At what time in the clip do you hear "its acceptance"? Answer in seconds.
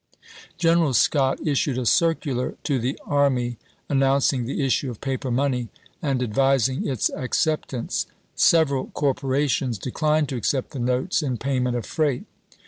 6.87-8.07